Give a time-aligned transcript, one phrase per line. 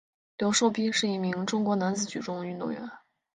[0.39, 2.89] 刘寿斌是一名中国男子举重运动员。